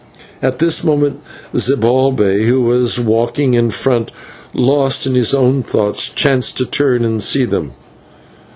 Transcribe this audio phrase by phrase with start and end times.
[0.41, 1.19] At this moment
[1.55, 4.11] Zibalbay, who was walking in front,
[4.51, 7.73] lost in his own thoughts, chanced to turn and see them.